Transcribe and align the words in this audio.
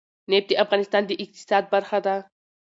نفت 0.31 0.47
د 0.49 0.53
افغانستان 0.63 1.03
د 1.07 1.11
اقتصاد 1.23 1.63
برخه 1.73 1.99
ده. 2.05 2.15